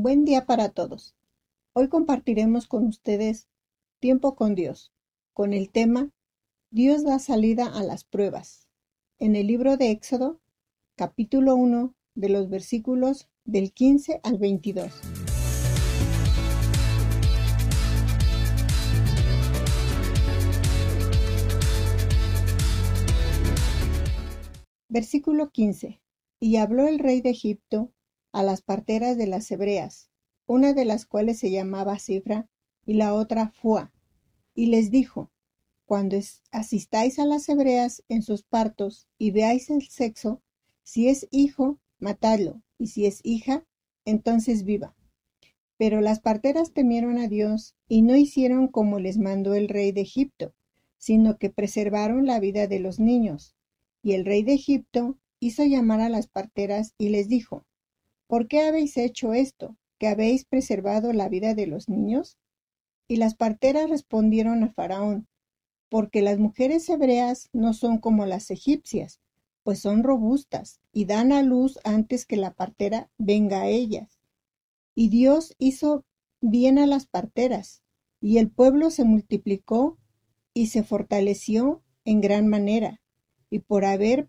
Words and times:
Buen 0.00 0.24
día 0.24 0.46
para 0.46 0.68
todos. 0.68 1.16
Hoy 1.72 1.88
compartiremos 1.88 2.68
con 2.68 2.86
ustedes 2.86 3.48
Tiempo 3.98 4.36
con 4.36 4.54
Dios, 4.54 4.92
con 5.34 5.52
el 5.52 5.70
tema 5.70 6.12
Dios 6.70 7.02
da 7.02 7.18
salida 7.18 7.66
a 7.66 7.82
las 7.82 8.04
pruebas. 8.04 8.68
En 9.18 9.34
el 9.34 9.48
libro 9.48 9.76
de 9.76 9.90
Éxodo, 9.90 10.40
capítulo 10.94 11.56
1, 11.56 11.96
de 12.14 12.28
los 12.28 12.48
versículos 12.48 13.28
del 13.44 13.72
15 13.72 14.20
al 14.22 14.38
22. 14.38 14.92
Versículo 24.88 25.50
15. 25.50 26.00
Y 26.38 26.56
habló 26.58 26.86
el 26.86 27.00
rey 27.00 27.20
de 27.20 27.30
Egipto 27.30 27.92
a 28.32 28.42
las 28.42 28.62
parteras 28.62 29.16
de 29.16 29.26
las 29.26 29.50
hebreas, 29.50 30.10
una 30.46 30.72
de 30.72 30.84
las 30.84 31.06
cuales 31.06 31.38
se 31.38 31.50
llamaba 31.50 31.98
Cifra 31.98 32.48
y 32.84 32.94
la 32.94 33.14
otra 33.14 33.48
Fua, 33.48 33.92
y 34.54 34.66
les 34.66 34.90
dijo, 34.90 35.30
cuando 35.84 36.18
asistáis 36.50 37.18
a 37.18 37.24
las 37.24 37.48
hebreas 37.48 38.02
en 38.08 38.22
sus 38.22 38.42
partos 38.42 39.08
y 39.16 39.30
veáis 39.30 39.70
el 39.70 39.88
sexo, 39.88 40.42
si 40.82 41.08
es 41.08 41.28
hijo, 41.30 41.78
matadlo, 41.98 42.62
y 42.78 42.88
si 42.88 43.06
es 43.06 43.20
hija, 43.24 43.64
entonces 44.04 44.64
viva. 44.64 44.94
Pero 45.76 46.00
las 46.00 46.20
parteras 46.20 46.72
temieron 46.72 47.18
a 47.18 47.28
Dios 47.28 47.76
y 47.88 48.02
no 48.02 48.16
hicieron 48.16 48.68
como 48.68 48.98
les 48.98 49.16
mandó 49.16 49.54
el 49.54 49.68
rey 49.68 49.92
de 49.92 50.00
Egipto, 50.00 50.54
sino 50.96 51.38
que 51.38 51.50
preservaron 51.50 52.26
la 52.26 52.40
vida 52.40 52.66
de 52.66 52.80
los 52.80 52.98
niños. 52.98 53.54
Y 54.02 54.12
el 54.12 54.24
rey 54.24 54.42
de 54.42 54.54
Egipto 54.54 55.18
hizo 55.40 55.64
llamar 55.64 56.00
a 56.00 56.08
las 56.08 56.26
parteras 56.26 56.94
y 56.98 57.10
les 57.10 57.28
dijo, 57.28 57.64
¿Por 58.28 58.46
qué 58.46 58.60
habéis 58.60 58.98
hecho 58.98 59.32
esto, 59.32 59.78
que 59.98 60.06
habéis 60.06 60.44
preservado 60.44 61.14
la 61.14 61.30
vida 61.30 61.54
de 61.54 61.66
los 61.66 61.88
niños? 61.88 62.38
Y 63.08 63.16
las 63.16 63.34
parteras 63.34 63.88
respondieron 63.88 64.62
a 64.62 64.70
Faraón, 64.70 65.26
porque 65.88 66.20
las 66.20 66.38
mujeres 66.38 66.86
hebreas 66.90 67.48
no 67.54 67.72
son 67.72 67.96
como 67.98 68.26
las 68.26 68.50
egipcias, 68.50 69.20
pues 69.62 69.80
son 69.80 70.02
robustas 70.02 70.80
y 70.92 71.06
dan 71.06 71.32
a 71.32 71.42
luz 71.42 71.78
antes 71.84 72.26
que 72.26 72.36
la 72.36 72.52
partera 72.52 73.10
venga 73.16 73.62
a 73.62 73.68
ellas. 73.68 74.20
Y 74.94 75.08
Dios 75.08 75.54
hizo 75.58 76.04
bien 76.42 76.78
a 76.78 76.86
las 76.86 77.06
parteras, 77.06 77.82
y 78.20 78.36
el 78.36 78.50
pueblo 78.50 78.90
se 78.90 79.04
multiplicó 79.04 79.96
y 80.52 80.66
se 80.66 80.82
fortaleció 80.82 81.82
en 82.04 82.20
gran 82.20 82.46
manera, 82.46 83.00
y 83.48 83.60
por 83.60 83.86
haber 83.86 84.28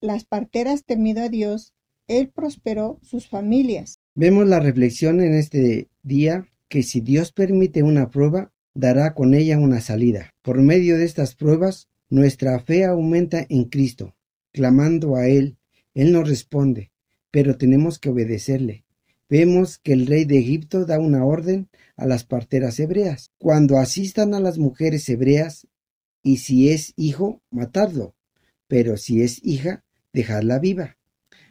las 0.00 0.24
parteras 0.24 0.84
temido 0.84 1.22
a 1.22 1.28
Dios, 1.28 1.72
él 2.08 2.30
prosperó 2.34 2.98
sus 3.02 3.28
familias. 3.28 4.00
Vemos 4.14 4.48
la 4.48 4.58
reflexión 4.58 5.20
en 5.20 5.34
este 5.34 5.88
día 6.02 6.48
que 6.68 6.82
si 6.82 7.00
Dios 7.00 7.32
permite 7.32 7.82
una 7.82 8.10
prueba, 8.10 8.52
dará 8.74 9.14
con 9.14 9.34
ella 9.34 9.58
una 9.58 9.80
salida. 9.80 10.34
Por 10.42 10.60
medio 10.62 10.96
de 10.98 11.04
estas 11.04 11.34
pruebas, 11.34 11.88
nuestra 12.10 12.58
fe 12.60 12.84
aumenta 12.84 13.46
en 13.48 13.64
Cristo. 13.64 14.16
Clamando 14.52 15.16
a 15.16 15.28
Él, 15.28 15.58
Él 15.94 16.12
nos 16.12 16.28
responde, 16.28 16.90
pero 17.30 17.56
tenemos 17.56 17.98
que 17.98 18.10
obedecerle. 18.10 18.84
Vemos 19.30 19.78
que 19.78 19.92
el 19.92 20.06
rey 20.06 20.24
de 20.24 20.38
Egipto 20.38 20.86
da 20.86 20.98
una 20.98 21.24
orden 21.24 21.68
a 21.96 22.06
las 22.06 22.24
parteras 22.24 22.80
hebreas. 22.80 23.30
Cuando 23.38 23.76
asistan 23.78 24.32
a 24.32 24.40
las 24.40 24.58
mujeres 24.58 25.08
hebreas, 25.08 25.66
y 26.22 26.38
si 26.38 26.70
es 26.70 26.94
hijo, 26.96 27.42
matadlo, 27.50 28.14
pero 28.66 28.96
si 28.96 29.22
es 29.22 29.40
hija, 29.44 29.84
dejadla 30.12 30.58
viva. 30.58 30.97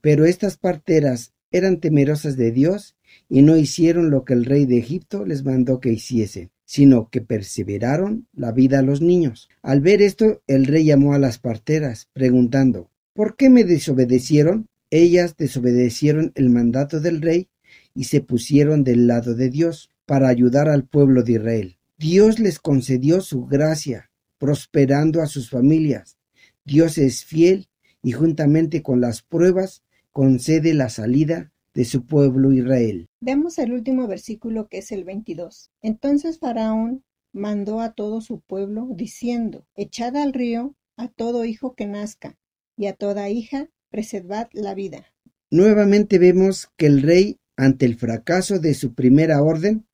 Pero 0.00 0.24
estas 0.24 0.56
parteras 0.56 1.32
eran 1.50 1.80
temerosas 1.80 2.36
de 2.36 2.52
Dios 2.52 2.96
y 3.28 3.42
no 3.42 3.56
hicieron 3.56 4.10
lo 4.10 4.24
que 4.24 4.34
el 4.34 4.44
rey 4.44 4.66
de 4.66 4.78
Egipto 4.78 5.24
les 5.24 5.44
mandó 5.44 5.80
que 5.80 5.92
hiciesen, 5.92 6.50
sino 6.64 7.08
que 7.08 7.20
perseveraron 7.20 8.26
la 8.32 8.52
vida 8.52 8.80
a 8.80 8.82
los 8.82 9.00
niños. 9.00 9.48
Al 9.62 9.80
ver 9.80 10.02
esto, 10.02 10.42
el 10.46 10.66
rey 10.66 10.84
llamó 10.84 11.14
a 11.14 11.18
las 11.18 11.38
parteras, 11.38 12.08
preguntando, 12.12 12.90
¿por 13.14 13.36
qué 13.36 13.50
me 13.50 13.64
desobedecieron? 13.64 14.66
Ellas 14.90 15.36
desobedecieron 15.36 16.32
el 16.34 16.50
mandato 16.50 17.00
del 17.00 17.20
rey 17.20 17.48
y 17.94 18.04
se 18.04 18.20
pusieron 18.20 18.84
del 18.84 19.06
lado 19.06 19.34
de 19.34 19.50
Dios 19.50 19.90
para 20.06 20.28
ayudar 20.28 20.68
al 20.68 20.84
pueblo 20.86 21.22
de 21.22 21.32
Israel. 21.32 21.78
Dios 21.98 22.38
les 22.38 22.58
concedió 22.58 23.20
su 23.20 23.46
gracia, 23.46 24.10
prosperando 24.38 25.20
a 25.20 25.26
sus 25.26 25.50
familias. 25.50 26.16
Dios 26.64 26.96
es 26.96 27.24
fiel 27.24 27.68
y 28.02 28.12
juntamente 28.12 28.82
con 28.82 29.00
las 29.00 29.22
pruebas 29.22 29.82
concede 30.18 30.74
la 30.74 30.88
salida 30.88 31.52
de 31.74 31.84
su 31.84 32.04
pueblo 32.04 32.52
Israel. 32.52 33.06
Vemos 33.20 33.56
el 33.60 33.72
último 33.72 34.08
versículo 34.08 34.66
que 34.66 34.78
es 34.78 34.90
el 34.90 35.04
22. 35.04 35.70
Entonces 35.80 36.40
Faraón 36.40 37.04
mandó 37.32 37.80
a 37.80 37.92
todo 37.92 38.20
su 38.20 38.40
pueblo 38.40 38.88
diciendo, 38.96 39.64
echad 39.76 40.16
al 40.16 40.32
río 40.32 40.74
a 40.96 41.06
todo 41.06 41.44
hijo 41.44 41.76
que 41.76 41.86
nazca 41.86 42.36
y 42.76 42.86
a 42.86 42.94
toda 42.94 43.28
hija 43.28 43.68
preservad 43.90 44.48
la 44.50 44.74
vida. 44.74 45.06
Nuevamente 45.52 46.18
vemos 46.18 46.68
que 46.76 46.86
el 46.86 47.02
rey, 47.02 47.38
ante 47.56 47.86
el 47.86 47.94
fracaso 47.94 48.58
de 48.58 48.74
su 48.74 48.94
primera 48.94 49.40
orden, 49.40 49.86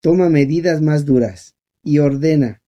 toma 0.00 0.30
medidas 0.30 0.80
más 0.80 1.04
duras 1.04 1.56
y 1.82 1.98
ordena 1.98 2.62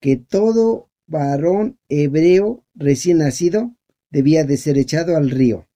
que 0.00 0.16
todo 0.16 0.90
varón 1.06 1.78
hebreo 1.88 2.62
recién 2.74 3.16
nacido 3.16 3.74
debía 4.10 4.44
de 4.44 4.58
ser 4.58 4.76
echado 4.76 5.16
al 5.16 5.30
río 5.30 5.66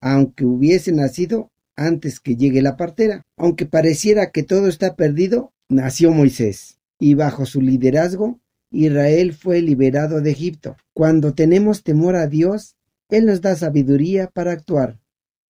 aunque 0.00 0.44
hubiese 0.44 0.92
nacido 0.92 1.50
antes 1.76 2.20
que 2.20 2.36
llegue 2.36 2.62
la 2.62 2.76
partera. 2.76 3.22
Aunque 3.36 3.66
pareciera 3.66 4.30
que 4.30 4.42
todo 4.42 4.68
está 4.68 4.96
perdido, 4.96 5.52
nació 5.68 6.10
Moisés, 6.10 6.78
y 6.98 7.14
bajo 7.14 7.46
su 7.46 7.60
liderazgo, 7.60 8.40
Israel 8.70 9.32
fue 9.32 9.62
liberado 9.62 10.20
de 10.20 10.30
Egipto. 10.30 10.76
Cuando 10.92 11.34
tenemos 11.34 11.82
temor 11.82 12.16
a 12.16 12.26
Dios, 12.26 12.76
Él 13.08 13.26
nos 13.26 13.40
da 13.40 13.56
sabiduría 13.56 14.28
para 14.28 14.52
actuar. 14.52 15.00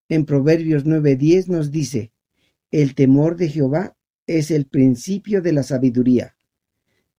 En 0.08 0.24
Proverbios 0.24 0.84
9:10 0.84 1.48
nos 1.48 1.70
dice, 1.70 2.12
el 2.70 2.94
temor 2.94 3.36
de 3.36 3.48
Jehová 3.48 3.96
es 4.26 4.50
el 4.50 4.66
principio 4.66 5.42
de 5.42 5.52
la 5.52 5.64
sabiduría. 5.64 6.36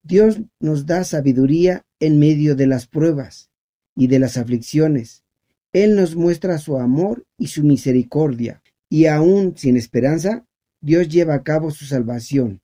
Dios 0.01 0.41
nos 0.59 0.85
da 0.85 1.03
sabiduría 1.03 1.85
en 1.99 2.17
medio 2.17 2.55
de 2.55 2.67
las 2.67 2.87
pruebas 2.87 3.51
y 3.95 4.07
de 4.07 4.19
las 4.19 4.37
aflicciones, 4.37 5.23
él 5.73 5.95
nos 5.95 6.15
muestra 6.15 6.57
su 6.57 6.77
amor 6.77 7.25
y 7.37 7.47
su 7.47 7.63
misericordia, 7.63 8.61
y 8.89 9.05
aún 9.05 9.55
sin 9.55 9.77
esperanza, 9.77 10.45
Dios 10.81 11.07
lleva 11.07 11.35
a 11.35 11.43
cabo 11.43 11.71
su 11.71 11.85
salvación. 11.85 12.61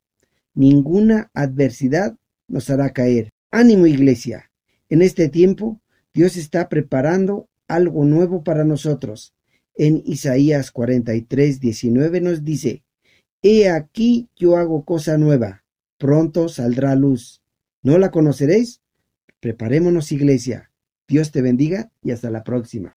Ninguna 0.53 1.31
adversidad 1.33 2.17
nos 2.47 2.69
hará 2.69 2.91
caer. 2.91 3.31
Ánimo 3.51 3.87
iglesia. 3.87 4.51
En 4.89 5.01
este 5.01 5.29
tiempo, 5.29 5.79
Dios 6.13 6.35
está 6.35 6.67
preparando 6.67 7.47
algo 7.67 8.03
nuevo 8.03 8.43
para 8.43 8.65
nosotros. 8.65 9.33
En 9.75 10.01
Isaías 10.05 10.71
43, 10.71 11.59
19 11.59 12.21
nos 12.21 12.43
dice, 12.43 12.83
He 13.41 13.69
aquí 13.69 14.27
yo 14.35 14.57
hago 14.57 14.83
cosa 14.83 15.17
nueva, 15.17 15.63
pronto 15.97 16.49
saldrá 16.49 16.95
luz. 16.95 17.41
¿No 17.83 17.97
la 17.99 18.11
conoceréis? 18.11 18.81
Preparémonos 19.39 20.11
iglesia. 20.11 20.71
Dios 21.07 21.31
te 21.31 21.41
bendiga 21.41 21.91
y 22.01 22.11
hasta 22.11 22.29
la 22.31 22.43
próxima. 22.43 22.96